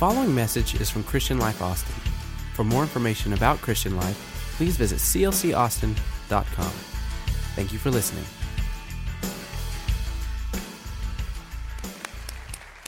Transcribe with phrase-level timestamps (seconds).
[0.00, 1.92] following message is from Christian Life Austin.
[2.54, 4.16] For more information about Christian Life,
[4.56, 6.72] please visit clcaustin.com.
[7.54, 8.24] Thank you for listening.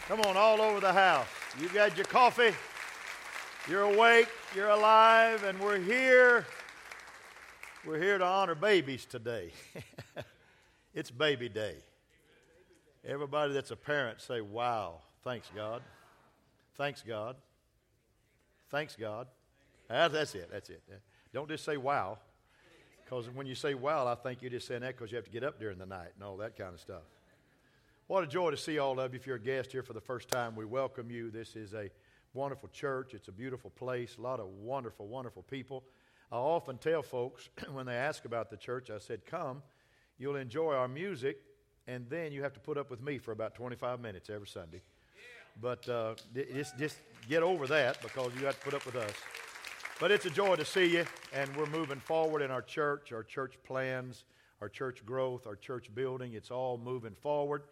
[0.08, 1.26] Come on, all over the house.
[1.60, 2.54] You got your coffee.
[3.68, 4.28] You're awake.
[4.56, 6.46] You're alive, and we're here.
[7.86, 9.52] We're here to honor babies today.
[10.94, 11.74] it's baby day.
[13.06, 15.82] Everybody that's a parent say, "Wow, thanks God."
[16.74, 17.36] Thanks God.
[18.70, 19.26] Thanks God.
[19.90, 20.48] Ah, that's it.
[20.50, 20.82] That's it.
[21.34, 22.18] Don't just say wow.
[23.04, 25.30] Because when you say wow, I think you're just saying that because you have to
[25.30, 27.02] get up during the night and all that kind of stuff.
[28.06, 29.20] What a joy to see all of you.
[29.20, 31.30] If you're a guest here for the first time, we welcome you.
[31.30, 31.90] This is a
[32.34, 33.14] wonderful church.
[33.14, 35.84] It's a beautiful place, a lot of wonderful, wonderful people.
[36.30, 39.62] I often tell folks when they ask about the church, I said, Come,
[40.18, 41.38] you'll enjoy our music,
[41.86, 44.80] and then you have to put up with me for about 25 minutes every Sunday.
[45.60, 46.14] But uh,
[46.54, 46.96] just, just
[47.28, 49.12] get over that because you have to put up with us.
[50.00, 53.22] But it's a joy to see you, and we're moving forward in our church, our
[53.22, 54.24] church plans,
[54.60, 56.34] our church growth, our church building.
[56.34, 57.62] It's all moving forward.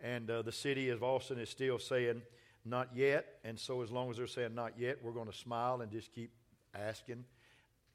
[0.00, 2.22] And uh, the city of Austin is still saying,
[2.64, 3.38] not yet.
[3.44, 6.12] And so, as long as they're saying not yet, we're going to smile and just
[6.12, 6.30] keep
[6.74, 7.24] asking,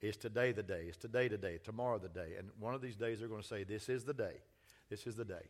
[0.02, 0.86] is today the day?
[0.90, 1.60] Is today the day?
[1.64, 2.34] Tomorrow the day?
[2.38, 4.42] And one of these days, they're going to say, this is the day.
[4.90, 5.46] This is the day.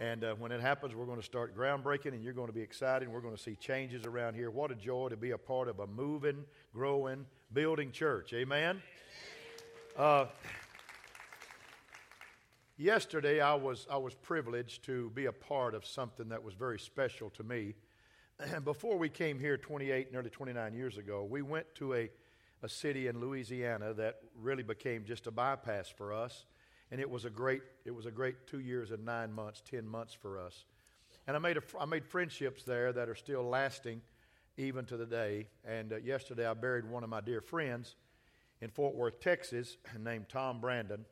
[0.00, 2.62] And uh, when it happens, we're going to start groundbreaking, and you're going to be
[2.62, 3.04] excited.
[3.04, 4.50] And We're going to see changes around here.
[4.50, 8.32] What a joy to be a part of a moving, growing, building church.
[8.32, 8.80] Amen?
[9.98, 10.24] Uh,
[12.78, 16.78] yesterday, I was, I was privileged to be a part of something that was very
[16.78, 17.74] special to me.
[18.38, 22.08] And Before we came here 28, nearly 29 years ago, we went to a,
[22.62, 26.46] a city in Louisiana that really became just a bypass for us
[26.90, 29.86] and it was a great it was a great two years and nine months, ten
[29.86, 30.64] months for us.
[31.26, 34.00] And I made a, I made friendships there that are still lasting,
[34.56, 35.46] even to the day.
[35.64, 37.96] And uh, yesterday I buried one of my dear friends
[38.60, 41.04] in Fort Worth, Texas, named Tom Brandon,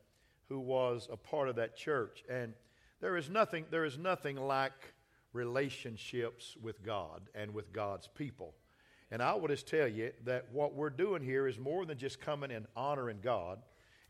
[0.49, 2.23] who was a part of that church.
[2.29, 2.53] And
[3.01, 4.93] there is nothing there is nothing like
[5.33, 8.53] relationships with God and with God's people.
[9.11, 12.21] And I would just tell you that what we're doing here is more than just
[12.21, 13.59] coming and honoring God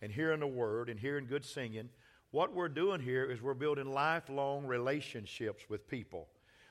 [0.01, 1.89] and hearing the word and hearing good singing.
[2.31, 6.27] What we're doing here is we're building lifelong relationships with people.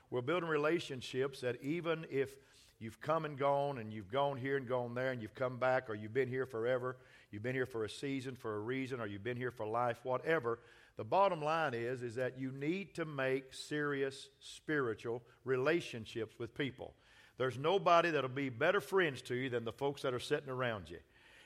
[0.09, 2.35] We're building relationships that even if
[2.79, 5.89] you've come and gone and you've gone here and gone there and you've come back
[5.89, 6.97] or you've been here forever,
[7.31, 9.99] you've been here for a season, for a reason, or you've been here for life,
[10.03, 10.59] whatever,
[10.99, 16.93] the bottom line is is that you need to make serious spiritual relationships with people.
[17.37, 20.89] There's nobody that'll be better friends to you than the folks that are sitting around
[20.89, 20.99] you.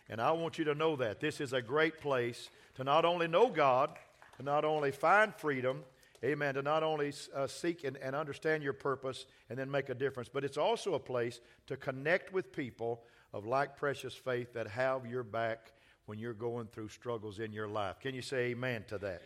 [0.10, 1.20] And I want you to know that.
[1.20, 3.90] This is a great place to not only know God,
[4.38, 5.84] to not only find freedom,
[6.24, 9.96] amen, to not only uh, seek and, and understand your purpose and then make a
[9.96, 13.02] difference, but it's also a place to connect with people
[13.34, 15.72] of like precious faith that have your back
[16.06, 18.00] when you're going through struggles in your life.
[18.00, 19.22] Can you say amen to that?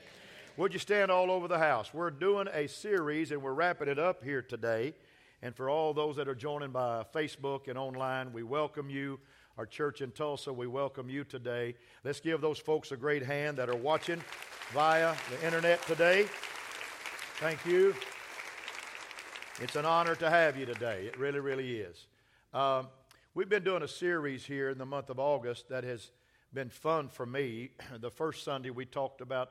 [0.58, 1.94] Would you stand all over the house?
[1.94, 4.94] We're doing a series and we're wrapping it up here today.
[5.42, 9.20] And for all those that are joining by Facebook and online, we welcome you
[9.58, 10.54] our church in Tulsa.
[10.54, 11.74] We welcome you today.
[12.04, 14.22] Let's give those folks a great hand that are watching
[14.72, 16.28] via the internet today.
[17.40, 17.96] Thank you.
[19.60, 21.06] It's an honor to have you today.
[21.08, 22.06] It really, really is.
[22.54, 22.88] Um,
[23.34, 26.12] we've been doing a series here in the month of August that has
[26.54, 27.72] been fun for me.
[28.00, 29.50] The first Sunday we talked about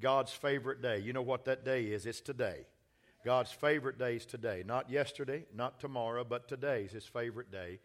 [0.00, 1.00] God's favorite day.
[1.00, 2.06] You know what that day is?
[2.06, 2.66] It's today.
[3.24, 4.62] God's favorite day is today.
[4.64, 7.80] Not yesterday, not tomorrow, but today is His favorite day.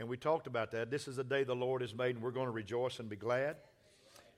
[0.00, 0.90] And we talked about that.
[0.90, 3.16] This is the day the Lord has made, and we're going to rejoice and be
[3.16, 3.56] glad.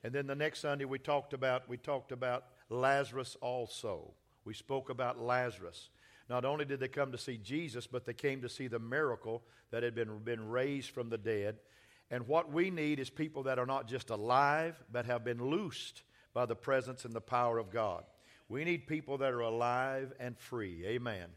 [0.03, 4.11] And then the next Sunday we talked about we talked about Lazarus also.
[4.43, 5.89] We spoke about Lazarus.
[6.29, 9.41] Not only did they come to see Jesus, but they came to see the miracle
[9.71, 11.55] that had been, been raised from the dead.
[12.11, 16.03] And what we need is people that are not just alive, but have been loosed
[16.33, 18.03] by the presence and the power of God.
[18.49, 20.83] We need people that are alive and free.
[20.85, 21.29] Amen.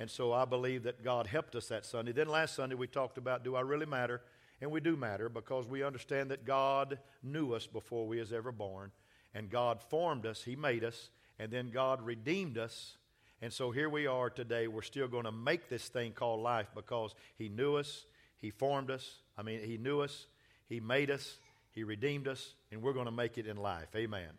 [0.00, 2.12] And so I believe that God helped us that Sunday.
[2.12, 4.22] Then last Sunday we talked about do I really matter?
[4.62, 8.50] And we do matter because we understand that God knew us before we was ever
[8.50, 8.92] born.
[9.34, 12.96] And God formed us, He made us, and then God redeemed us.
[13.42, 14.68] And so here we are today.
[14.68, 18.06] We're still going to make this thing called life because He knew us,
[18.38, 19.16] He formed us.
[19.36, 20.28] I mean, He knew us,
[20.66, 21.36] He made us,
[21.72, 23.88] He redeemed us, and we're going to make it in life.
[23.94, 24.30] Amen.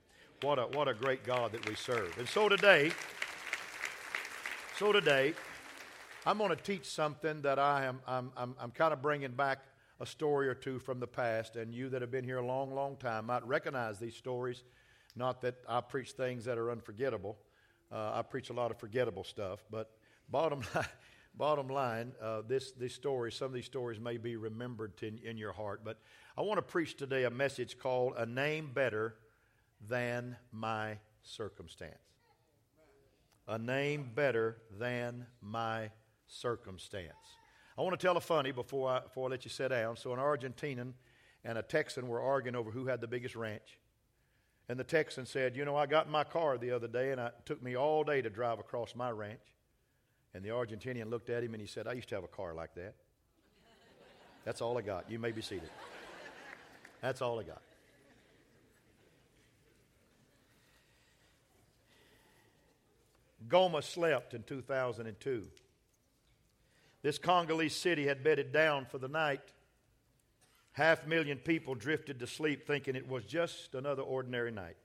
[0.41, 2.17] What a, what a great God that we serve.
[2.17, 2.91] And so today,
[4.79, 5.35] so today,
[6.23, 9.65] I'm going to teach something that I am, I'm, I'm, I'm kind of bringing back
[9.99, 12.75] a story or two from the past, and you that have been here a long,
[12.75, 14.61] long time might recognize these stories.
[15.15, 17.37] Not that I preach things that are unforgettable.
[17.91, 19.89] Uh, I preach a lot of forgettable stuff, but
[20.29, 20.85] bottom line,
[21.35, 25.37] bottom line, uh, this, this story, some of these stories may be remembered in, in
[25.37, 25.97] your heart, but
[26.37, 29.15] I want to preach today a message called A Name Better
[29.89, 31.95] Than My Circumstance.
[33.47, 35.89] A name better than my
[36.31, 37.37] circumstance.
[37.77, 39.97] I want to tell a funny before I, before I let you sit down.
[39.97, 40.93] So, an Argentinian
[41.43, 43.77] and a Texan were arguing over who had the biggest ranch.
[44.69, 47.19] And the Texan said, You know, I got in my car the other day and
[47.19, 49.39] it took me all day to drive across my ranch.
[50.33, 52.53] And the Argentinian looked at him and he said, I used to have a car
[52.53, 52.93] like that.
[54.45, 55.09] That's all I got.
[55.09, 55.69] You may be seated.
[57.01, 57.61] That's all I got.
[63.49, 65.47] Goma slept in 2002.
[67.01, 69.41] This Congolese city had bedded down for the night.
[70.73, 74.77] Half million people drifted to sleep thinking it was just another ordinary night.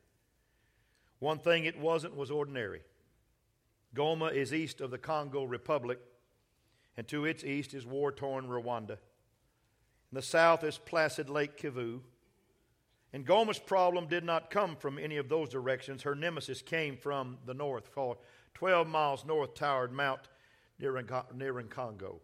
[1.19, 2.83] One thing it wasn't was ordinary.
[3.95, 5.99] Goma is east of the Congo Republic,
[6.97, 8.99] and to its east is war torn Rwanda.
[10.11, 12.01] In the south is placid Lake Kivu.
[13.13, 16.03] And Goma's problem did not come from any of those directions.
[16.03, 17.89] Her nemesis came from the north.
[17.89, 18.19] For
[18.55, 20.21] 12 miles north towered Mount
[20.81, 22.21] Nyiragongo.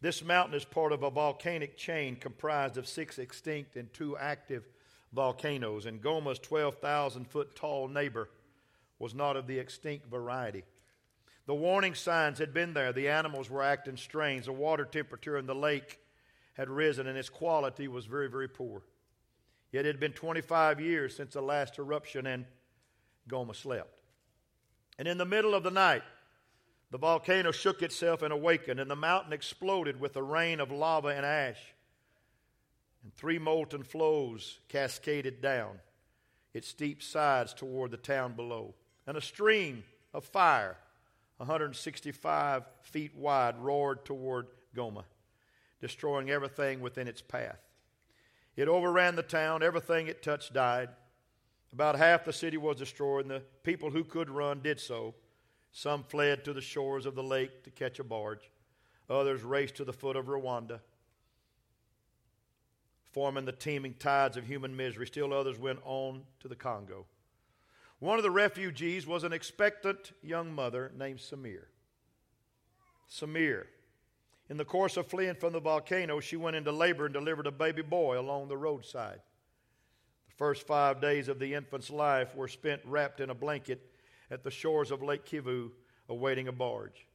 [0.00, 4.64] This mountain is part of a volcanic chain comprised of six extinct and two active
[5.12, 8.28] volcanoes, and Goma's 12,000 foot tall neighbor
[8.98, 10.64] was not of the extinct variety.
[11.46, 12.92] The warning signs had been there.
[12.92, 14.46] The animals were acting strange.
[14.46, 15.98] The water temperature in the lake
[16.54, 18.82] had risen, and its quality was very, very poor.
[19.72, 22.44] Yet it had been 25 years since the last eruption, and
[23.28, 24.00] Goma slept.
[24.98, 26.02] And in the middle of the night,
[26.92, 31.08] the volcano shook itself and awakened, and the mountain exploded with a rain of lava
[31.08, 31.58] and ash.
[33.02, 35.80] And three molten flows cascaded down
[36.52, 38.74] its steep sides toward the town below
[39.06, 40.76] and a stream of fire,
[41.38, 44.46] 165 feet wide, roared toward
[44.76, 45.04] Goma,
[45.80, 47.58] destroying everything within its path.
[48.54, 50.90] It overran the town, everything it touched died.
[51.72, 55.14] About half the city was destroyed, and the people who could run did so.
[55.72, 58.50] Some fled to the shores of the lake to catch a barge,
[59.08, 60.80] others raced to the foot of Rwanda
[63.12, 65.06] forming the teeming tides of human misery.
[65.06, 67.06] Still others went on to the Congo.
[67.98, 71.66] One of the refugees was an expectant young mother named Samir.
[73.08, 73.66] Samir.
[74.48, 77.52] In the course of fleeing from the volcano, she went into labor and delivered a
[77.52, 79.20] baby boy along the roadside.
[80.26, 83.91] The first five days of the infant's life were spent wrapped in a blanket
[84.32, 85.70] at the shores of Lake Kivu,
[86.08, 87.06] awaiting a barge.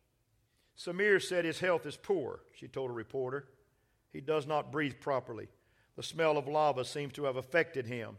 [0.77, 3.47] Samir said his health is poor, she told a reporter.
[4.13, 5.47] He does not breathe properly.
[5.95, 8.17] The smell of lava seems to have affected him.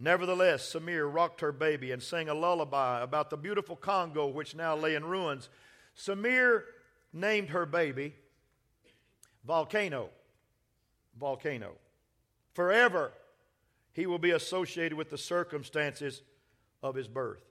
[0.00, 4.74] Nevertheless, Samir rocked her baby and sang a lullaby about the beautiful Congo which now
[4.74, 5.48] lay in ruins.
[5.96, 6.64] Samir
[7.12, 8.14] named her baby
[9.46, 10.10] Volcano.
[11.16, 11.74] Volcano.
[12.54, 13.12] Forever,
[13.92, 16.22] he will be associated with the circumstances
[16.82, 17.49] of his birth.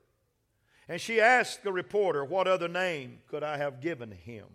[0.90, 4.46] And she asked the reporter, What other name could I have given him?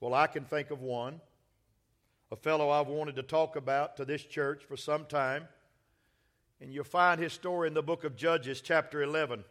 [0.00, 1.20] Well, I can think of one,
[2.32, 5.46] a fellow I've wanted to talk about to this church for some time.
[6.60, 9.44] And you'll find his story in the book of Judges, chapter 11,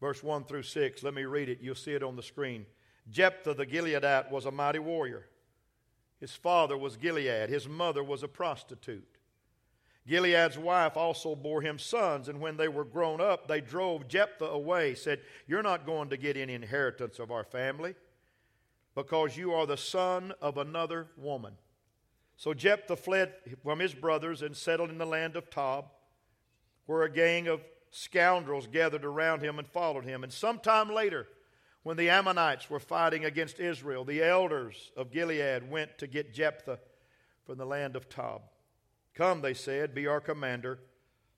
[0.00, 1.02] verse 1 through 6.
[1.02, 1.58] Let me read it.
[1.60, 2.64] You'll see it on the screen.
[3.10, 5.26] Jephthah the Gileadite was a mighty warrior.
[6.20, 9.16] His father was Gilead, his mother was a prostitute.
[10.10, 14.44] Gilead's wife also bore him sons, and when they were grown up, they drove Jephthah
[14.44, 17.94] away, said, You're not going to get any inheritance of our family
[18.96, 21.52] because you are the son of another woman.
[22.36, 25.86] So Jephthah fled from his brothers and settled in the land of Tob
[26.86, 27.60] where a gang of
[27.92, 30.24] scoundrels gathered around him and followed him.
[30.24, 31.28] And sometime later,
[31.84, 36.80] when the Ammonites were fighting against Israel, the elders of Gilead went to get Jephthah
[37.46, 38.42] from the land of Tob.
[39.14, 40.78] Come, they said, be our commander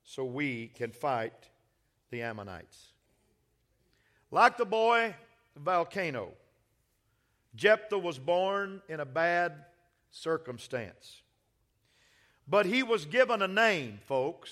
[0.03, 1.49] so we can fight
[2.11, 2.93] the Ammonites.
[4.31, 5.15] Like the boy,
[5.55, 6.33] volcano,
[7.55, 9.53] Jephthah was born in a bad
[10.11, 11.21] circumstance.
[12.47, 14.49] But he was given a name, folks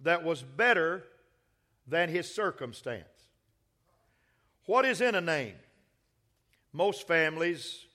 [0.00, 1.02] that was better
[1.86, 3.06] than his circumstance.
[4.66, 5.54] What is in a name?
[6.72, 7.86] Most families,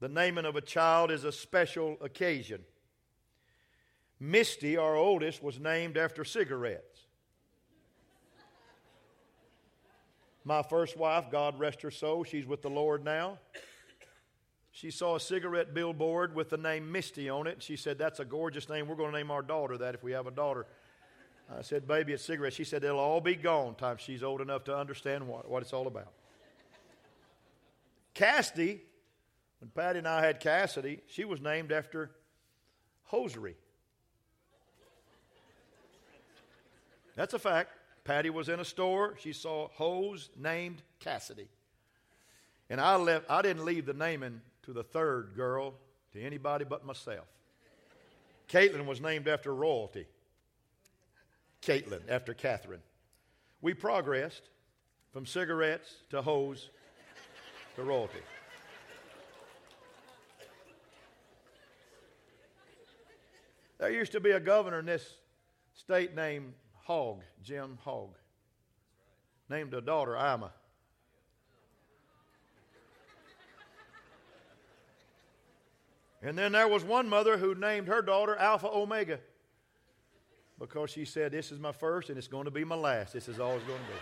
[0.00, 2.64] the naming of a child is a special occasion.
[4.22, 7.00] Misty, our oldest, was named after cigarettes.
[10.44, 13.40] My first wife, God rest her soul, she's with the Lord now.
[14.70, 17.54] She saw a cigarette billboard with the name Misty on it.
[17.54, 18.86] And she said, That's a gorgeous name.
[18.86, 20.66] We're going to name our daughter that if we have a daughter.
[21.52, 22.54] I said, Baby, it's cigarettes.
[22.54, 25.72] She said, They'll all be gone time she's old enough to understand what, what it's
[25.72, 26.12] all about.
[28.14, 28.82] Cassidy,
[29.58, 32.12] when Patty and I had Cassidy, she was named after
[33.02, 33.56] hosiery.
[37.16, 37.70] That's a fact.
[38.04, 39.14] Patty was in a store.
[39.20, 41.48] She saw hose named Cassidy.
[42.68, 45.74] And I, left, I didn't leave the naming to the third girl,
[46.12, 47.26] to anybody but myself.
[48.48, 50.06] Caitlin was named after royalty.
[51.62, 52.82] Caitlin, after Catherine.
[53.60, 54.42] We progressed
[55.12, 56.70] from cigarettes to hose
[57.76, 58.18] to royalty.
[63.78, 65.16] There used to be a governor in this
[65.74, 66.54] state named
[66.84, 68.14] Hogg, Jim Hogg.
[69.48, 70.52] Named a daughter Ima.
[76.22, 79.18] And then there was one mother who named her daughter Alpha Omega
[80.58, 83.12] because she said, This is my first and it's going to be my last.
[83.12, 83.98] This is all it's going to be.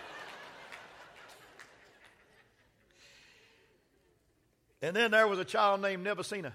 [4.82, 6.52] And then there was a child named Nevisina.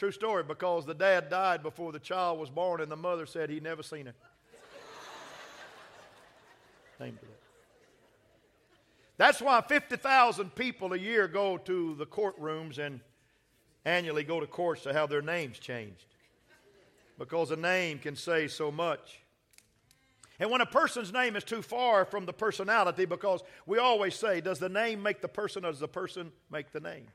[0.00, 3.50] True story, because the dad died before the child was born, and the mother said
[3.50, 4.14] he never seen that.
[9.18, 13.00] That's why 50,000 people a year go to the courtrooms and
[13.84, 16.06] annually go to courts to have their names changed.
[17.18, 19.20] Because a name can say so much.
[20.38, 24.40] And when a person's name is too far from the personality, because we always say,
[24.40, 27.08] does the name make the person or does the person make the name?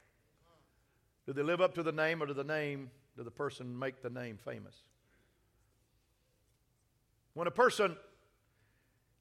[1.26, 4.02] Do they live up to the name or do the name, do the person make
[4.02, 4.76] the name famous?
[7.34, 7.98] When a person's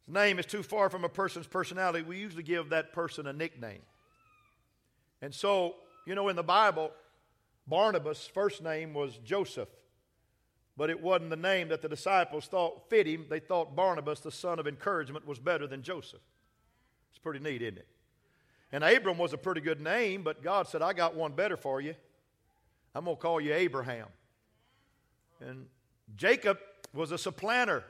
[0.06, 3.82] name is too far from a person's personality, we usually give that person a nickname.
[5.22, 6.92] And so, you know, in the Bible,
[7.66, 9.70] Barnabas' first name was Joseph,
[10.76, 13.26] but it wasn't the name that the disciples thought fit him.
[13.30, 16.20] They thought Barnabas, the son of encouragement, was better than Joseph.
[17.10, 17.88] It's pretty neat, isn't it?
[18.74, 21.80] And Abram was a pretty good name, but God said, I got one better for
[21.80, 21.94] you.
[22.92, 24.08] I'm going to call you Abraham.
[25.40, 25.66] And
[26.16, 26.58] Jacob
[26.92, 27.84] was a supplanter.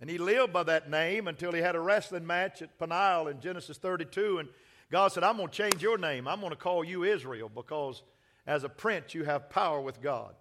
[0.00, 3.40] And he lived by that name until he had a wrestling match at Peniel in
[3.40, 4.40] Genesis 32.
[4.40, 4.48] And
[4.90, 6.26] God said, I'm going to change your name.
[6.26, 8.02] I'm going to call you Israel because
[8.44, 10.34] as a prince, you have power with God.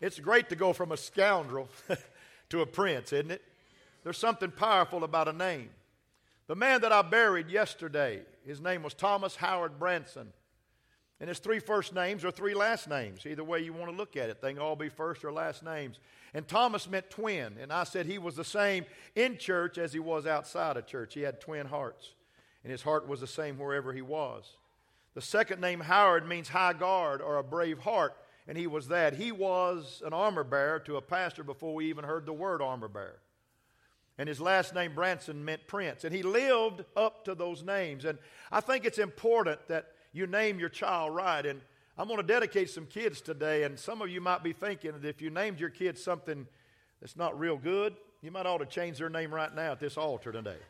[0.00, 1.68] It's great to go from a scoundrel
[2.50, 3.42] to a prince, isn't it?
[4.04, 5.70] There's something powerful about a name.
[6.46, 10.32] The man that I buried yesterday, his name was Thomas Howard Branson.
[11.20, 13.24] And his three first names or three last names.
[13.24, 15.62] Either way you want to look at it, they can all be first or last
[15.62, 15.98] names.
[16.34, 17.56] And Thomas meant twin.
[17.60, 18.84] And I said he was the same
[19.14, 21.14] in church as he was outside of church.
[21.14, 22.12] He had twin hearts.
[22.62, 24.56] And his heart was the same wherever he was.
[25.14, 28.16] The second name, Howard, means high guard or a brave heart.
[28.48, 29.14] And he was that.
[29.14, 32.88] He was an armor bearer to a pastor before we even heard the word armor
[32.88, 33.20] bearer.
[34.18, 36.04] And his last name, Branson, meant prince.
[36.04, 38.04] And he lived up to those names.
[38.04, 38.18] And
[38.52, 41.44] I think it's important that you name your child right.
[41.44, 41.60] And
[41.98, 43.64] I'm going to dedicate some kids today.
[43.64, 46.46] And some of you might be thinking that if you named your kids something
[47.00, 49.96] that's not real good, you might ought to change their name right now at this
[49.96, 50.56] altar today.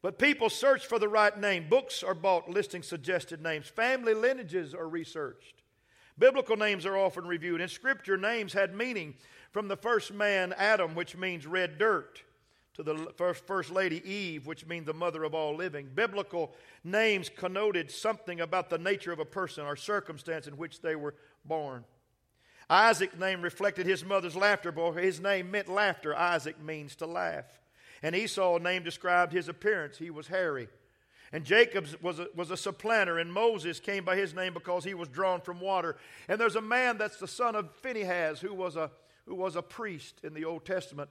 [0.00, 1.68] But people search for the right name.
[1.68, 3.66] Books are bought listing suggested names.
[3.66, 5.62] Family lineages are researched.
[6.16, 7.60] Biblical names are often reviewed.
[7.60, 9.14] In Scripture, names had meaning
[9.58, 12.22] from the first man, Adam, which means red dirt,
[12.74, 15.90] to the first, first lady, Eve, which means the mother of all living.
[15.92, 20.94] Biblical names connoted something about the nature of a person or circumstance in which they
[20.94, 21.82] were born.
[22.70, 26.16] Isaac's name reflected his mother's laughter, but his name meant laughter.
[26.16, 27.46] Isaac means to laugh.
[28.00, 29.98] And Esau's name described his appearance.
[29.98, 30.68] He was hairy.
[31.32, 34.94] And Jacob was a, was a supplanter, and Moses came by his name because he
[34.94, 35.96] was drawn from water.
[36.28, 38.92] And there's a man that's the son of Phinehas who was a,
[39.28, 41.10] who was a priest in the Old Testament.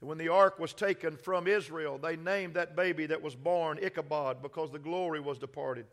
[0.00, 4.42] When the ark was taken from Israel, they named that baby that was born Ichabod
[4.42, 5.86] because the glory was departed.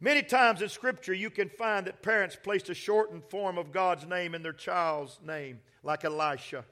[0.00, 4.06] Many times in Scripture, you can find that parents placed a shortened form of God's
[4.06, 6.64] name in their child's name, like Elisha,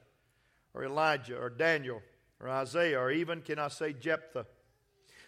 [0.73, 2.01] or Elijah, or Daniel,
[2.39, 4.45] or Isaiah, or even, can I say, Jephthah.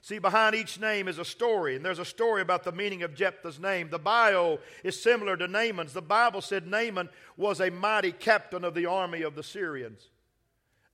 [0.01, 3.13] See, behind each name is a story, and there's a story about the meaning of
[3.13, 3.89] Jephthah's name.
[3.89, 5.93] The bio is similar to Naaman's.
[5.93, 10.09] The Bible said Naaman was a mighty captain of the army of the Syrians.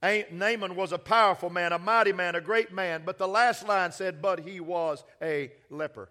[0.01, 3.91] Naaman was a powerful man, a mighty man, a great man, but the last line
[3.91, 6.09] said, but he was a leper.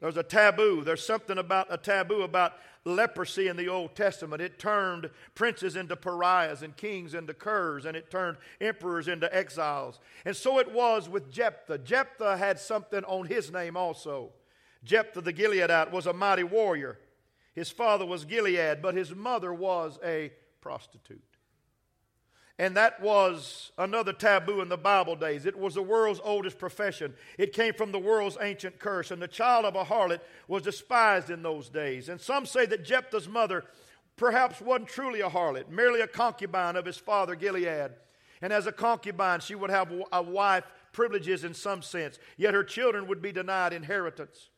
[0.00, 0.84] There's a taboo.
[0.84, 2.54] There's something about a taboo about
[2.88, 4.42] leprosy in the Old Testament.
[4.42, 10.00] It turned princes into pariahs and kings into curs, and it turned emperors into exiles.
[10.24, 11.78] And so it was with Jephthah.
[11.78, 14.30] Jephthah had something on his name also.
[14.84, 16.98] Jephthah the Gileadite was a mighty warrior.
[17.54, 21.37] His father was Gilead, but his mother was a prostitute.
[22.60, 25.46] And that was another taboo in the Bible days.
[25.46, 27.14] It was the world's oldest profession.
[27.38, 29.12] It came from the world's ancient curse.
[29.12, 32.08] And the child of a harlot was despised in those days.
[32.08, 33.64] And some say that Jephthah's mother
[34.16, 37.92] perhaps wasn't truly a harlot, merely a concubine of his father Gilead.
[38.42, 42.64] And as a concubine, she would have a wife privileges in some sense, yet her
[42.64, 44.48] children would be denied inheritance.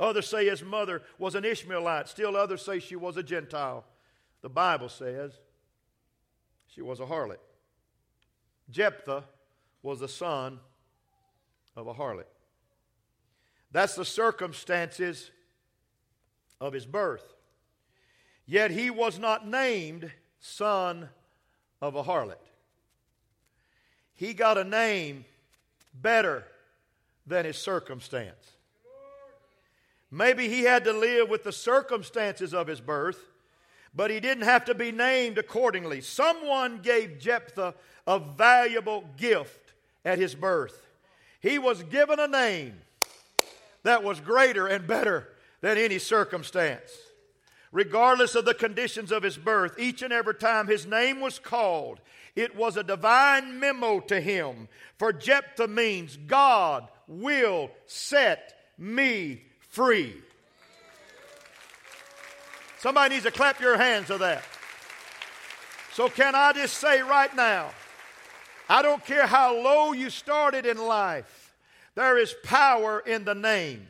[0.00, 2.08] Others say his mother was an Ishmaelite.
[2.08, 3.84] Still others say she was a Gentile.
[4.40, 5.38] The Bible says
[6.74, 7.40] she was a harlot.
[8.70, 9.24] Jephthah
[9.82, 10.58] was the son
[11.76, 12.26] of a harlot.
[13.70, 15.30] That's the circumstances
[16.60, 17.24] of his birth.
[18.46, 20.10] Yet he was not named
[20.40, 21.08] son
[21.80, 22.36] of a harlot.
[24.14, 25.24] He got a name
[25.94, 26.44] better
[27.26, 28.52] than his circumstance.
[30.10, 33.31] Maybe he had to live with the circumstances of his birth,
[33.94, 36.00] but he didn't have to be named accordingly.
[36.00, 37.74] Someone gave Jephthah
[38.06, 39.72] a valuable gift
[40.04, 40.86] at his birth.
[41.40, 42.74] He was given a name
[43.82, 45.28] that was greater and better
[45.60, 46.90] than any circumstance.
[47.70, 52.00] Regardless of the conditions of his birth, each and every time his name was called,
[52.36, 54.68] it was a divine memo to him.
[54.98, 60.14] For Jephthah means God will set me free.
[62.82, 64.42] Somebody needs to clap your hands to that.
[65.92, 67.70] So, can I just say right now,
[68.68, 71.54] I don't care how low you started in life,
[71.94, 73.86] there is power in the name.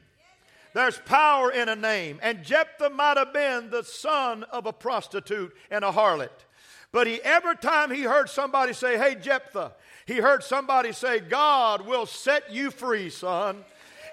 [0.75, 2.21] There's power in a name.
[2.23, 6.29] And Jephthah might have been the son of a prostitute and a harlot.
[6.93, 9.73] But he, every time he heard somebody say, Hey, Jephthah,
[10.05, 13.65] he heard somebody say, God will set you free, son.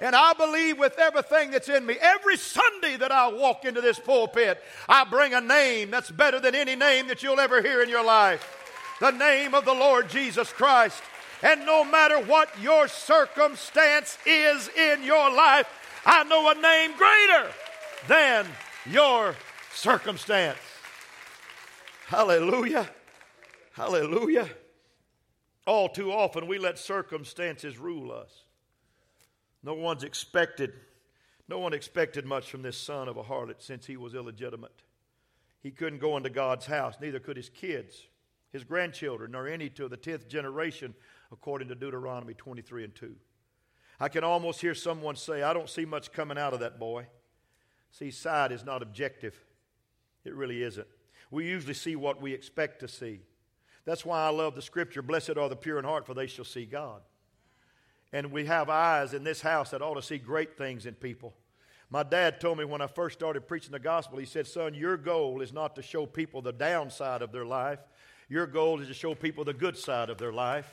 [0.02, 4.00] And I believe with everything that's in me, every Sunday that I walk into this
[4.00, 7.90] pulpit, I bring a name that's better than any name that you'll ever hear in
[7.90, 8.56] your life
[9.00, 11.02] the name of the Lord Jesus Christ.
[11.42, 15.68] And no matter what your circumstance is in your life,
[16.06, 17.52] I know a name greater
[18.08, 18.46] than
[18.86, 19.36] your
[19.74, 20.58] circumstance.
[22.08, 22.90] Hallelujah.
[23.74, 24.50] Hallelujah.
[25.66, 28.44] All too often we let circumstances rule us.
[29.64, 30.74] No one's expected,
[31.48, 34.84] no one expected much from this son of a harlot since he was illegitimate.
[35.62, 38.08] He couldn't go into God's house, neither could his kids,
[38.52, 40.94] his grandchildren, nor any to the tenth generation,
[41.32, 43.16] according to Deuteronomy 23 and 2.
[44.00, 47.08] I can almost hear someone say, I don't see much coming out of that boy.
[47.92, 49.38] See, sight is not objective,
[50.24, 50.88] it really isn't.
[51.32, 53.22] We usually see what we expect to see.
[53.86, 56.46] That's why I love the scripture Blessed are the pure in heart, for they shall
[56.46, 57.02] see God.
[58.12, 61.34] And we have eyes in this house that ought to see great things in people.
[61.92, 64.98] My dad told me when I first started preaching the gospel, he said, Son, your
[64.98, 67.80] goal is not to show people the downside of their life.
[68.30, 70.72] Your goal is to show people the good side of their life.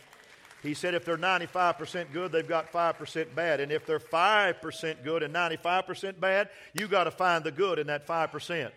[0.63, 3.61] He said if they're 95% good, they've got 5% bad.
[3.61, 7.87] And if they're 5% good and 95% bad, you got to find the good in
[7.87, 8.71] that 5%.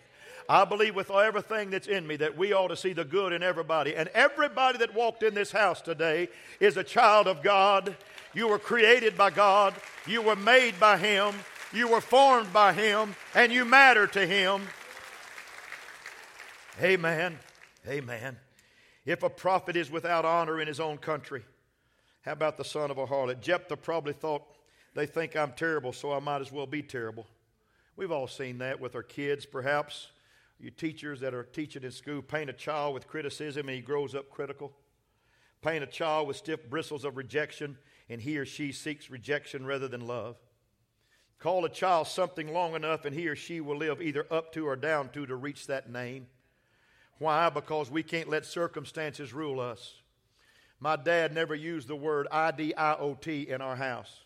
[0.52, 3.44] I believe with everything that's in me that we ought to see the good in
[3.44, 3.96] everybody.
[3.96, 6.28] And everybody that walked in this house today
[6.60, 7.96] is a child of God.
[8.34, 9.76] You were created by God,
[10.08, 11.36] you were made by Him,
[11.72, 14.62] you were formed by Him, and you matter to Him.
[16.82, 17.38] Amen.
[17.88, 18.38] Amen.
[19.06, 21.44] If a prophet is without honor in his own country,
[22.22, 23.42] how about the son of a harlot?
[23.42, 24.44] Jephthah probably thought,
[24.96, 27.28] they think I'm terrible, so I might as well be terrible.
[27.96, 30.08] We've all seen that with our kids, perhaps.
[30.60, 34.14] You teachers that are teaching in school paint a child with criticism and he grows
[34.14, 34.74] up critical.
[35.62, 37.78] Paint a child with stiff bristles of rejection
[38.10, 40.36] and he or she seeks rejection rather than love.
[41.40, 44.68] Call a child something long enough and he or she will live either up to
[44.68, 46.28] or down to to reach that name.
[47.20, 47.50] Why?
[47.50, 49.96] Because we can't let circumstances rule us.
[50.82, 54.24] My dad never used the word I D I O T in our house.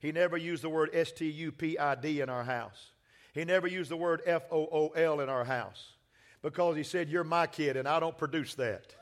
[0.00, 2.91] He never used the word S T U P I D in our house.
[3.32, 5.92] He never used the word F O O L in our house
[6.42, 8.94] because he said, You're my kid and I don't produce that.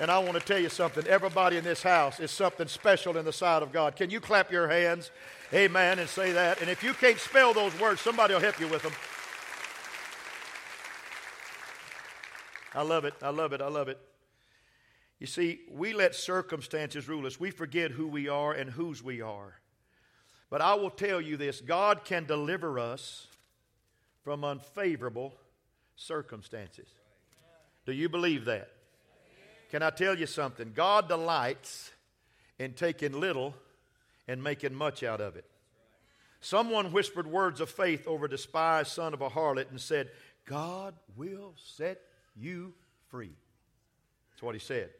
[0.00, 1.06] And I want to tell you something.
[1.06, 3.94] Everybody in this house is something special in the sight of God.
[3.94, 5.12] Can you clap your hands?
[5.52, 6.00] Amen.
[6.00, 6.60] And say that.
[6.60, 8.92] And if you can't spell those words, somebody will help you with them.
[12.74, 13.14] I love it.
[13.22, 13.60] I love it.
[13.60, 14.00] I love it.
[15.20, 17.38] You see, we let circumstances rule us.
[17.38, 19.60] We forget who we are and whose we are.
[20.54, 23.26] But I will tell you this God can deliver us
[24.22, 25.34] from unfavorable
[25.96, 26.86] circumstances.
[27.86, 28.70] Do you believe that?
[29.72, 30.70] Can I tell you something?
[30.72, 31.90] God delights
[32.60, 33.52] in taking little
[34.28, 35.44] and making much out of it.
[36.40, 40.08] Someone whispered words of faith over a despised son of a harlot and said,
[40.44, 42.00] God will set
[42.36, 42.74] you
[43.10, 43.34] free.
[44.30, 44.90] That's what he said.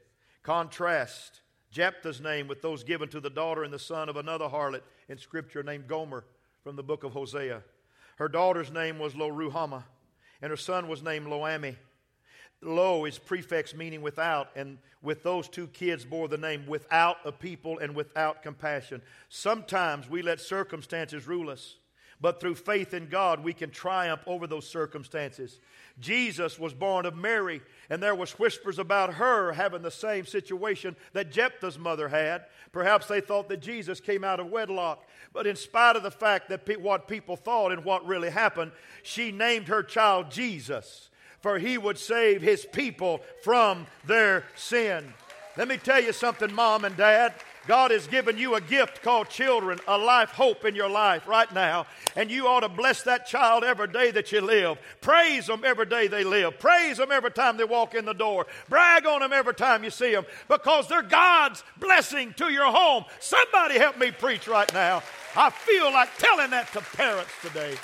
[0.43, 1.43] Contrast
[1.75, 5.19] Jephthah's name with those given to the daughter and the son of another harlot in
[5.19, 6.25] Scripture named Gomer
[6.63, 7.65] from the book of Hosea.
[8.17, 9.83] Her daughter's name was Lo-ruhamah,
[10.41, 11.75] and her son was named Lo-ammi.
[12.63, 17.33] Lo is prefix meaning without, and with those two kids bore the name without a
[17.33, 19.03] people and without compassion.
[19.29, 21.75] Sometimes we let circumstances rule us,
[22.21, 25.61] but through faith in God, we can triumph over those circumstances.
[26.01, 30.97] Jesus was born of Mary, and there was whispers about her having the same situation
[31.13, 32.45] that Jephthah's mother had.
[32.73, 35.05] Perhaps they thought that Jesus came out of wedlock.
[35.33, 38.73] But in spite of the fact that pe- what people thought and what really happened,
[39.03, 41.11] she named her child Jesus
[41.45, 45.13] for he would save his people from their sin.
[45.59, 47.35] Let me tell you something, mom and dad.
[47.67, 51.53] God has given you a gift called children, a life hope in your life right
[51.55, 51.87] now.
[52.15, 54.79] And you ought to bless that child every day that you live.
[55.01, 56.59] Praise them every day they live.
[56.59, 58.47] Praise them every time they walk in the door.
[58.69, 63.05] Brag on them every time you see them because they're God's blessing to your home.
[63.21, 65.03] Somebody help me preach right now.
[65.35, 67.75] I feel like telling that to parents today.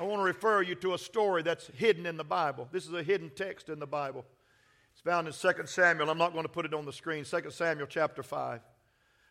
[0.00, 2.68] I want to refer you to a story that's hidden in the Bible.
[2.72, 4.24] This is a hidden text in the Bible.
[5.02, 6.10] It's found in 2 Samuel.
[6.10, 7.24] I'm not going to put it on the screen.
[7.24, 8.60] 2 Samuel chapter 5,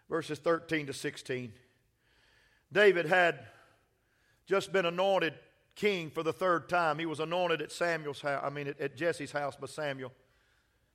[0.10, 1.54] verses 13 to 16.
[2.74, 3.40] David had
[4.46, 5.34] just been anointed
[5.76, 7.00] king for the third time.
[7.00, 10.12] He was anointed at Samuel's house, I mean at, at Jesse's house by Samuel.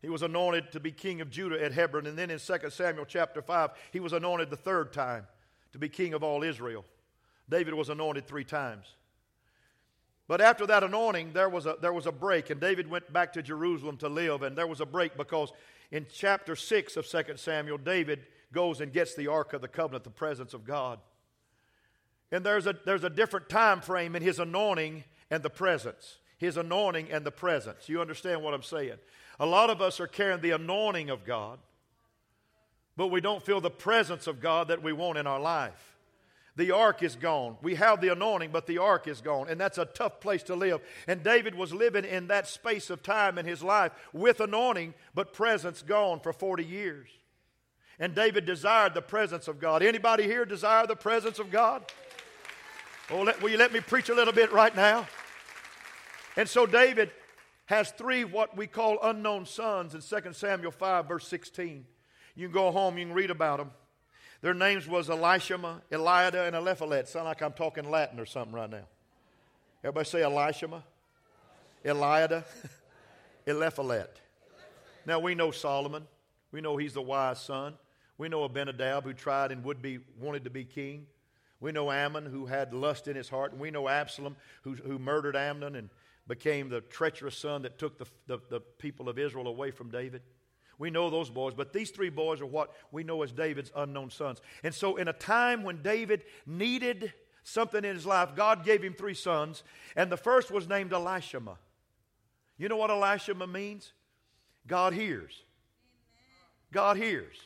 [0.03, 2.07] He was anointed to be king of Judah at Hebron.
[2.07, 5.27] And then in 2 Samuel chapter 5, he was anointed the third time
[5.73, 6.85] to be king of all Israel.
[7.49, 8.95] David was anointed three times.
[10.29, 13.33] But after that anointing, there was, a, there was a break, and David went back
[13.35, 14.43] to Jerusalem to live.
[14.43, 15.53] And there was a break because
[15.91, 20.05] in chapter 6 of 2 Samuel, David goes and gets the Ark of the Covenant,
[20.05, 20.99] the presence of God.
[22.33, 26.19] And there's a, there's a different time frame in his anointing and the presence.
[26.39, 27.89] His anointing and the presence.
[27.89, 28.97] You understand what I'm saying?
[29.39, 31.59] A lot of us are carrying the anointing of God,
[32.97, 35.96] but we don't feel the presence of God that we want in our life.
[36.57, 37.59] The ark is gone.
[37.63, 39.49] We have the anointing, but the ark is gone.
[39.49, 40.81] And that's a tough place to live.
[41.07, 45.35] And David was living in that space of time in his life with anointing, but
[45.35, 47.09] presence gone for 40 years.
[47.99, 49.83] And David desired the presence of God.
[49.83, 51.85] Anybody here desire the presence of God?
[53.11, 55.07] Oh, let, will you let me preach a little bit right now?
[56.39, 57.11] And so David
[57.67, 61.85] has three what we call unknown sons in 2 Samuel 5, verse 16.
[62.35, 63.71] You can go home, you can read about them.
[64.43, 67.07] Their names was Elishama, Eliada, and Eliphalet.
[67.09, 68.85] Sound like I'm talking Latin or something right now.
[69.83, 70.83] Everybody say Elishama,
[71.85, 72.45] Eliada,
[73.47, 74.09] Eliphalet.
[75.07, 76.07] Now we know Solomon.
[76.53, 77.75] We know he's the wise son.
[78.19, 81.07] We know Abinadab who tried and would be wanted to be king.
[81.61, 84.99] We know Amnon who had lust in his heart, and we know Absalom who, who
[84.99, 85.89] murdered Amnon and
[86.27, 90.23] became the treacherous son that took the, the, the people of Israel away from David.
[90.79, 94.11] We know those boys, but these three boys are what we know as David's unknown
[94.11, 94.43] sons.
[94.63, 97.13] And so, in a time when David needed
[97.43, 99.63] something in his life, God gave him three sons,
[99.95, 101.57] and the first was named Elishama.
[102.59, 103.93] You know what Elishama means?
[104.67, 105.43] God hears.
[106.73, 107.37] God hears.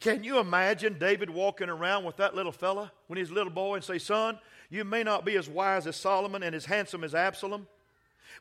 [0.00, 3.76] Can you imagine David walking around with that little fella when he's a little boy
[3.76, 4.38] and say, Son,
[4.68, 7.66] you may not be as wise as Solomon and as handsome as Absalom,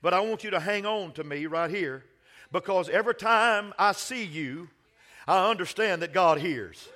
[0.01, 2.03] but I want you to hang on to me right here
[2.53, 4.69] because every time I see you,
[5.27, 6.87] I understand that God hears.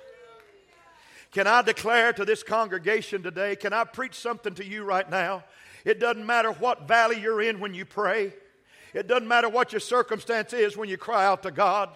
[1.32, 5.44] Can I declare to this congregation today, can I preach something to you right now?
[5.84, 8.32] It doesn't matter what valley you're in when you pray,
[8.94, 11.90] it doesn't matter what your circumstance is when you cry out to God.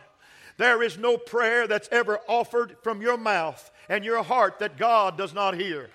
[0.59, 5.17] There is no prayer that's ever offered from your mouth and your heart that God
[5.17, 5.89] does not hear.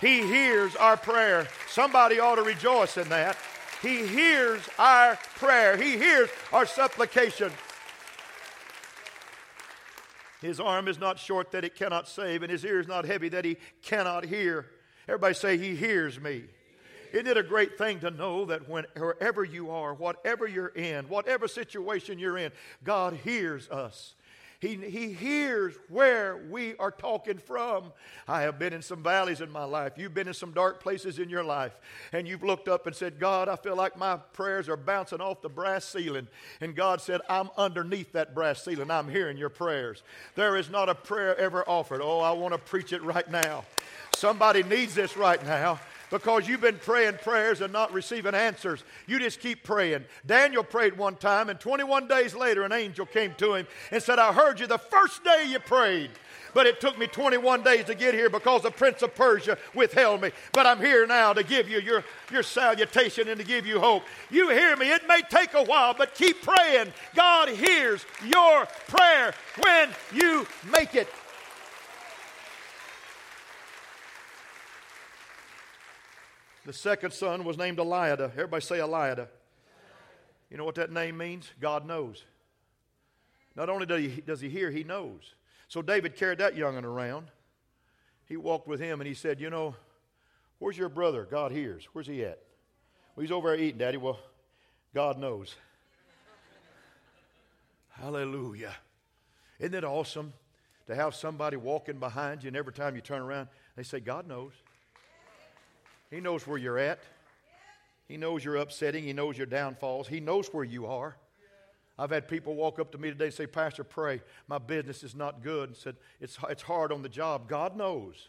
[0.00, 1.48] He hears our prayer.
[1.68, 3.36] Somebody ought to rejoice in that.
[3.82, 7.52] He hears our prayer, He hears our supplication.
[10.40, 13.28] His arm is not short that it cannot save, and his ear is not heavy
[13.30, 14.66] that he cannot hear.
[15.08, 16.44] Everybody say, He hears me.
[17.12, 21.08] Isn't it a great thing to know that when, wherever you are, whatever you're in,
[21.08, 22.52] whatever situation you're in,
[22.84, 24.14] God hears us?
[24.60, 27.92] He, he hears where we are talking from.
[28.26, 29.92] I have been in some valleys in my life.
[29.96, 31.78] You've been in some dark places in your life.
[32.12, 35.42] And you've looked up and said, God, I feel like my prayers are bouncing off
[35.42, 36.26] the brass ceiling.
[36.60, 38.90] And God said, I'm underneath that brass ceiling.
[38.90, 40.02] I'm hearing your prayers.
[40.34, 42.00] There is not a prayer ever offered.
[42.02, 43.64] Oh, I want to preach it right now.
[44.16, 45.78] Somebody needs this right now.
[46.10, 48.84] Because you've been praying prayers and not receiving answers.
[49.06, 50.04] You just keep praying.
[50.26, 54.18] Daniel prayed one time, and 21 days later, an angel came to him and said,
[54.18, 56.10] I heard you the first day you prayed.
[56.54, 60.22] But it took me 21 days to get here because the Prince of Persia withheld
[60.22, 60.30] me.
[60.52, 64.04] But I'm here now to give you your, your salutation and to give you hope.
[64.30, 64.90] You hear me.
[64.90, 66.92] It may take a while, but keep praying.
[67.14, 71.08] God hears your prayer when you make it.
[76.68, 78.30] The second son was named Eliada.
[78.32, 79.28] Everybody say Eliada.
[80.50, 81.50] You know what that name means?
[81.58, 82.26] God knows.
[83.56, 85.34] Not only does he, does he hear, he knows.
[85.68, 87.28] So David carried that young'un around.
[88.26, 89.76] He walked with him and he said, You know,
[90.58, 91.26] where's your brother?
[91.30, 91.88] God hears.
[91.94, 92.38] Where's he at?
[93.16, 93.96] Well, he's over there eating, Daddy.
[93.96, 94.18] Well,
[94.94, 95.54] God knows.
[97.92, 98.74] Hallelujah.
[99.58, 100.34] Isn't it awesome
[100.86, 104.28] to have somebody walking behind you and every time you turn around, they say, God
[104.28, 104.52] knows.
[106.10, 107.00] He knows where you're at.
[108.06, 109.04] He knows you're upsetting.
[109.04, 110.08] He knows your downfalls.
[110.08, 111.16] He knows where you are.
[111.98, 114.22] I've had people walk up to me today and say, Pastor, pray.
[114.46, 115.70] My business is not good.
[115.70, 117.48] And said, it's, it's hard on the job.
[117.48, 118.28] God knows.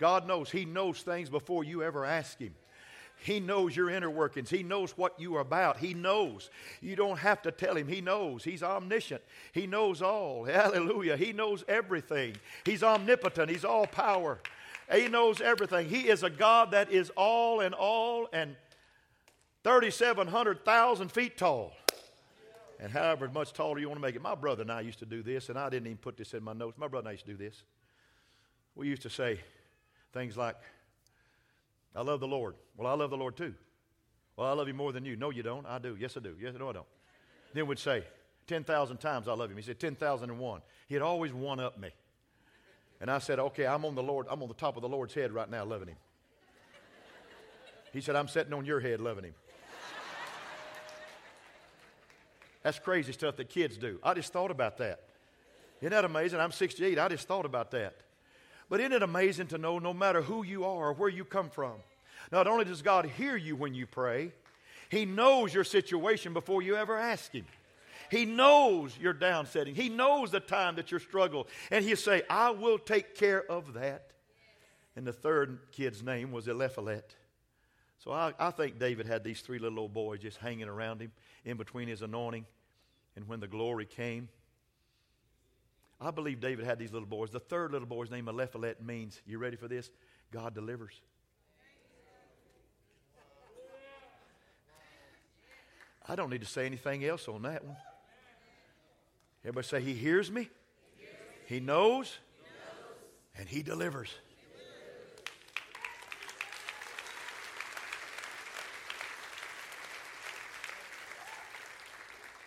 [0.00, 0.50] God knows.
[0.50, 2.54] He knows things before you ever ask Him.
[3.22, 4.50] He knows your inner workings.
[4.50, 5.76] He knows what you are about.
[5.76, 6.50] He knows.
[6.80, 7.86] You don't have to tell him.
[7.86, 8.42] He knows.
[8.42, 9.22] He's omniscient.
[9.52, 10.44] He knows all.
[10.46, 11.16] Hallelujah.
[11.16, 12.36] He knows everything.
[12.64, 13.48] He's omnipotent.
[13.48, 14.40] He's all power.
[14.92, 15.88] He knows everything.
[15.88, 18.56] He is a God that is all and all and
[19.64, 21.72] 3,700,000 feet tall
[22.82, 24.22] and however much taller you want to make it.
[24.22, 26.42] My brother and I used to do this, and I didn't even put this in
[26.42, 26.76] my notes.
[26.76, 27.62] My brother and I used to do this.
[28.74, 29.38] We used to say
[30.12, 30.56] things like,
[31.94, 32.56] I love the Lord.
[32.76, 33.54] Well, I love the Lord too.
[34.36, 35.14] Well, I love you more than you.
[35.14, 35.64] No, you don't.
[35.66, 35.96] I do.
[35.98, 36.34] Yes, I do.
[36.40, 36.86] Yes, no, I don't.
[37.54, 38.02] Then we'd say,
[38.48, 39.56] 10,000 times I love him.
[39.56, 40.62] He said, 10,001.
[40.88, 41.90] He'd always one up me.
[43.02, 44.28] And I said, okay, I'm on the Lord.
[44.30, 45.96] I'm on the top of the Lord's head right now loving him.
[47.92, 49.34] He said, I'm sitting on your head loving him.
[52.62, 53.98] That's crazy stuff that kids do.
[54.04, 55.00] I just thought about that.
[55.80, 56.38] Isn't that amazing?
[56.38, 56.96] I'm 68.
[56.96, 57.96] I just thought about that.
[58.70, 61.50] But isn't it amazing to know no matter who you are or where you come
[61.50, 61.72] from,
[62.30, 64.30] not only does God hear you when you pray,
[64.90, 67.46] He knows your situation before you ever ask Him.
[68.12, 69.74] He knows your downsetting.
[69.74, 71.46] He knows the time that you're struggling.
[71.70, 74.10] And He'll say, I will take care of that.
[74.94, 77.04] And the third kid's name was Eliphalet.
[78.04, 81.10] So I, I think David had these three little old boys just hanging around him
[81.46, 82.44] in between his anointing
[83.16, 84.28] and when the glory came.
[85.98, 87.30] I believe David had these little boys.
[87.30, 89.90] The third little boy's name, Eliphalet, means, you ready for this?
[90.30, 91.00] God delivers.
[96.06, 97.76] I don't need to say anything else on that one.
[99.44, 100.48] Everybody say, He hears me,
[101.46, 102.18] He knows,
[103.36, 104.10] and He delivers.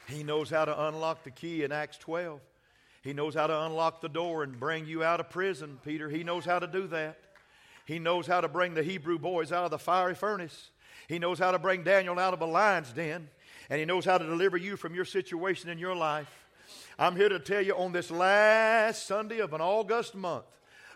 [0.08, 2.40] He knows how to unlock the key in Acts 12.
[3.02, 6.10] He knows how to unlock the door and bring you out of prison, Peter.
[6.10, 7.20] He knows how to do that.
[7.86, 10.72] He knows how to bring the Hebrew boys out of the fiery furnace.
[11.08, 13.30] He knows how to bring Daniel out of a lion's den.
[13.70, 16.45] And he knows how to deliver you from your situation in your life.
[16.98, 20.46] I'm here to tell you on this last Sunday of an August month,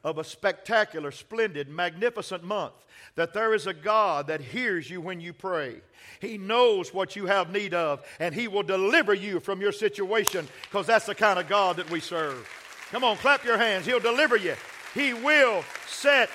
[0.03, 2.73] of a spectacular, splendid, magnificent month,
[3.15, 5.81] that there is a God that hears you when you pray.
[6.21, 10.47] He knows what you have need of, and He will deliver you from your situation
[10.63, 12.47] because that's the kind of God that we serve.
[12.91, 13.85] Come on, clap your hands.
[13.85, 14.55] He'll deliver you,
[14.93, 16.29] He will set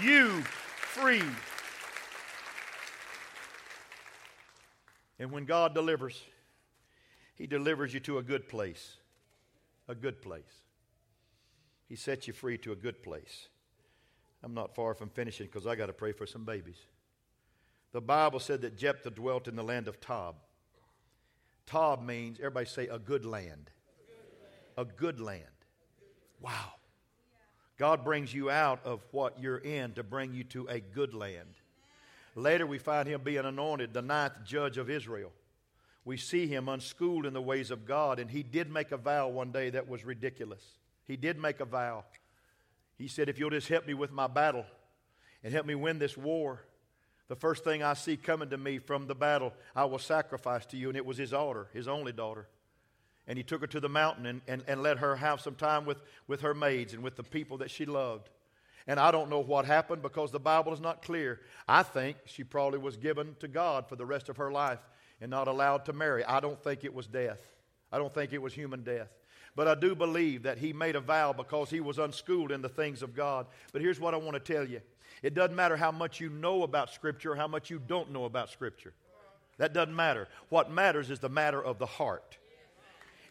[0.00, 1.22] you free.
[5.18, 6.22] And when God delivers,
[7.34, 8.97] He delivers you to a good place.
[9.88, 10.62] A good place.
[11.88, 13.48] He sets you free to a good place.
[14.42, 16.78] I'm not far from finishing because I got to pray for some babies.
[17.92, 20.36] The Bible said that Jephthah dwelt in the land of Tob.
[21.66, 23.70] Tob means, everybody say, a good land.
[24.76, 25.44] A good land.
[26.40, 26.72] Wow.
[27.78, 31.54] God brings you out of what you're in to bring you to a good land.
[32.34, 35.32] Later, we find him being anointed the ninth judge of Israel.
[36.08, 39.28] We see him unschooled in the ways of God, and he did make a vow
[39.28, 40.64] one day that was ridiculous.
[41.06, 42.04] He did make a vow.
[42.96, 44.64] He said, If you'll just help me with my battle
[45.44, 46.64] and help me win this war,
[47.28, 50.78] the first thing I see coming to me from the battle, I will sacrifice to
[50.78, 50.88] you.
[50.88, 52.48] And it was his daughter, his only daughter.
[53.26, 55.84] And he took her to the mountain and, and, and let her have some time
[55.84, 58.30] with, with her maids and with the people that she loved.
[58.86, 61.40] And I don't know what happened because the Bible is not clear.
[61.68, 64.78] I think she probably was given to God for the rest of her life
[65.20, 66.24] and not allowed to marry.
[66.24, 67.40] I don't think it was death.
[67.90, 69.08] I don't think it was human death.
[69.56, 72.68] But I do believe that he made a vow because he was unschooled in the
[72.68, 73.46] things of God.
[73.72, 74.80] But here's what I want to tell you
[75.22, 78.24] it doesn't matter how much you know about Scripture or how much you don't know
[78.24, 78.92] about Scripture.
[79.56, 80.28] That doesn't matter.
[80.48, 82.38] What matters is the matter of the heart.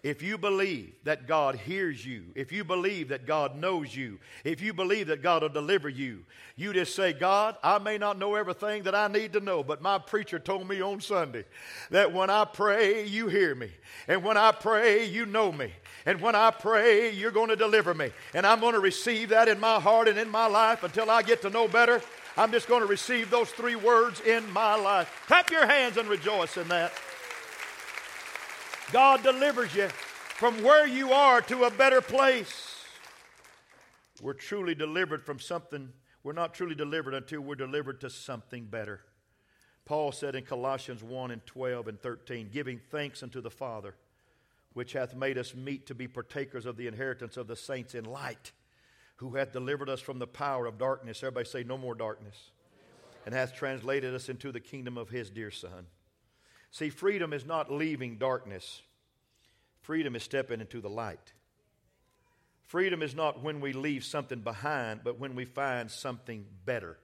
[0.04, 4.62] If you believe that God hears you, if you believe that God knows you, if
[4.62, 6.24] you believe that God will deliver you,
[6.56, 9.82] you just say, God, I may not know everything that I need to know, but
[9.82, 11.46] my preacher told me on Sunday
[11.90, 13.72] that when I pray, you hear me.
[14.08, 15.74] And when I pray, you know me.
[16.06, 18.12] And when I pray, you're going to deliver me.
[18.34, 21.22] And I'm going to receive that in my heart and in my life until I
[21.22, 22.02] get to know better.
[22.38, 25.24] I'm just going to receive those three words in my life.
[25.26, 26.94] Clap your hands and rejoice in that.
[28.92, 32.76] God delivers you from where you are to a better place.
[34.22, 35.90] We're truly delivered from something.
[36.24, 39.02] We're not truly delivered until we're delivered to something better.
[39.86, 43.96] Paul said in Colossians 1 and 12 and 13, giving thanks unto the Father,
[44.74, 48.06] which hath made us meet to be partakers of the inheritance of the saints in
[48.06, 48.52] light,
[49.18, 51.24] who hath delivered us from the power of darkness.
[51.24, 52.52] Everybody say, No more darkness.
[53.26, 55.88] And hath translated us into the kingdom of his dear Son.
[56.78, 58.84] See, freedom is not leaving darkness,
[59.82, 61.34] freedom is stepping into the light.
[62.68, 67.00] Freedom is not when we leave something behind, but when we find something better.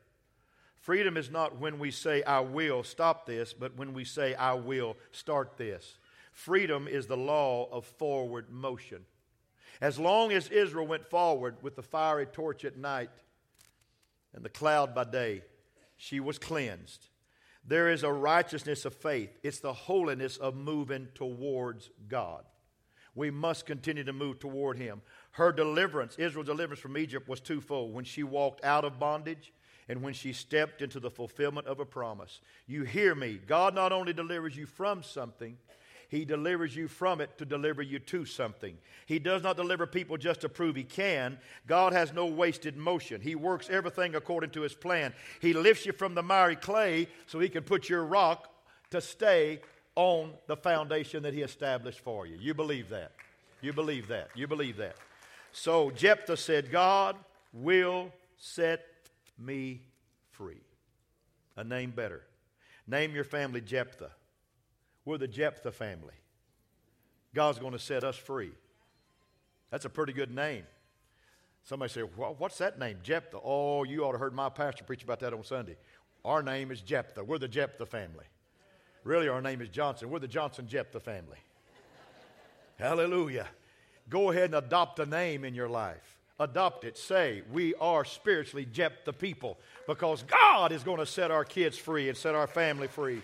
[0.78, 4.54] Freedom is not when we say, I will stop this, but when we say, I
[4.54, 5.98] will start this.
[6.34, 9.04] Freedom is the law of forward motion.
[9.82, 13.10] As long as Israel went forward with the fiery torch at night
[14.36, 15.42] and the cloud by day,
[15.98, 17.08] she was cleansed.
[17.66, 19.38] There is a righteousness of faith.
[19.42, 22.44] It's the holiness of moving towards God.
[23.16, 25.02] We must continue to move toward Him.
[25.32, 29.54] Her deliverance, Israel's deliverance from Egypt, was twofold when she walked out of bondage
[29.88, 32.42] and when she stepped into the fulfillment of a promise.
[32.68, 33.40] You hear me.
[33.46, 35.58] God not only delivers you from something,
[36.10, 38.78] he delivers you from it to deliver you to something.
[39.06, 41.38] He does not deliver people just to prove He can.
[41.68, 43.22] God has no wasted motion.
[43.22, 45.14] He works everything according to His plan.
[45.42, 48.50] He lifts you from the miry clay so He can put your rock
[48.92, 49.62] to stay
[49.96, 52.38] on the foundation that He established for you.
[52.40, 53.12] You believe that.
[53.62, 54.30] You believe that.
[54.36, 54.96] You believe that.
[55.52, 57.16] So Jephthah said, God
[57.54, 58.86] will set
[59.38, 59.82] me
[60.32, 60.62] free.
[61.56, 62.24] A name better.
[62.88, 64.12] Name your family Jephthah.
[65.06, 66.14] We're the Jephthah family.
[67.34, 68.52] God's going to set us free.
[69.72, 70.64] That's a pretty good name.
[71.64, 72.98] Somebody say, well, What's that name?
[73.04, 73.40] Jephthah.
[73.44, 75.78] Oh, you ought to heard my pastor preach about that on Sunday.
[76.24, 77.24] Our name is Jephthah.
[77.24, 78.26] We're the Jephthah family.
[79.04, 80.10] Really, our name is Johnson.
[80.10, 81.40] We're the Johnson Jephthah family.
[82.80, 83.48] Hallelujah.
[84.10, 86.18] Go ahead and adopt a name in your life.
[86.40, 86.98] Adopt it.
[86.98, 92.08] Say, we are spiritually Jephthah people because God is going to set our kids free
[92.10, 93.22] and set our family free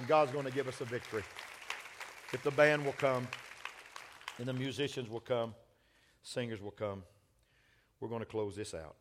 [0.00, 1.22] and God's going to give us a victory.
[2.32, 3.28] If the band will come,
[4.38, 5.54] and the musicians will come,
[6.22, 7.02] singers will come,
[8.00, 8.96] we're going to close this out.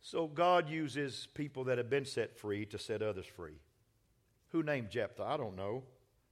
[0.00, 3.58] So God uses people that have been set free to set others free.
[4.52, 5.22] Who named Jephthah?
[5.22, 5.82] I don't know.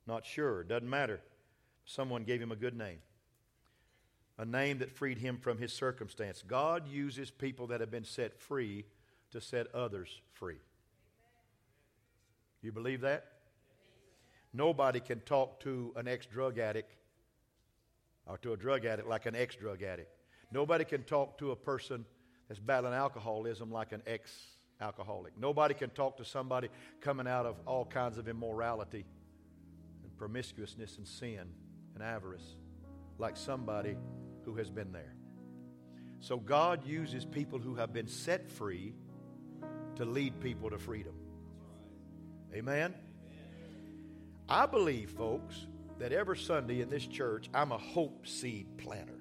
[0.06, 0.64] Not sure.
[0.64, 1.20] Doesn't matter.
[1.84, 3.00] Someone gave him a good name.
[4.38, 6.42] A name that freed him from his circumstance.
[6.46, 8.86] God uses people that have been set free
[9.30, 10.56] to set others free.
[12.62, 13.24] You believe that?
[14.52, 16.94] Nobody can talk to an ex drug addict
[18.26, 20.10] or to a drug addict like an ex drug addict.
[20.52, 22.04] Nobody can talk to a person
[22.48, 24.32] that's battling alcoholism like an ex
[24.80, 25.38] alcoholic.
[25.38, 26.68] Nobody can talk to somebody
[27.00, 29.04] coming out of all kinds of immorality
[30.02, 31.46] and promiscuousness and sin
[31.94, 32.56] and avarice
[33.18, 33.96] like somebody
[34.44, 35.14] who has been there.
[36.20, 38.94] So God uses people who have been set free
[39.96, 41.14] to lead people to freedom.
[42.54, 42.94] Amen?
[44.48, 45.66] I believe, folks,
[45.98, 49.20] that every Sunday in this church, I'm a hope seed planter.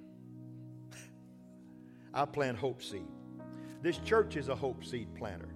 [2.14, 3.08] I plant hope seed.
[3.82, 5.50] This church is a hope seed planter.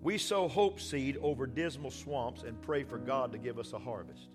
[0.00, 3.78] We sow hope seed over dismal swamps and pray for God to give us a
[3.78, 4.28] harvest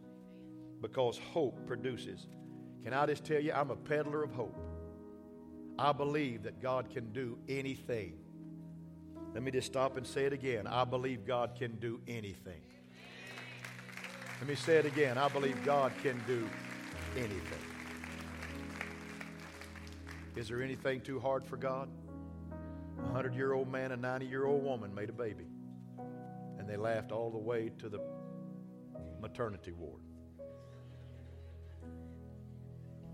[0.82, 2.28] because hope produces.
[2.84, 4.58] Can I just tell you, I'm a peddler of hope.
[5.80, 8.18] I believe that God can do anything
[9.34, 10.68] let me just stop and say it again.
[10.68, 12.62] I believe God can do anything.
[14.40, 15.18] Let me say it again.
[15.18, 16.48] I believe God can do
[17.16, 17.60] anything.
[20.36, 21.90] Is there anything too hard for God?
[23.00, 25.46] A hundred year old man and 90 year old woman made a baby,
[26.58, 28.00] and they laughed all the way to the
[29.22, 30.02] maternity ward.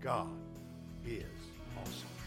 [0.00, 0.30] God
[1.06, 1.24] is
[1.78, 2.19] awesome.